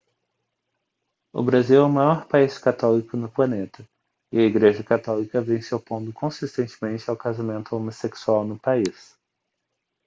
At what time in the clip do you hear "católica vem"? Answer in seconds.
4.83-5.61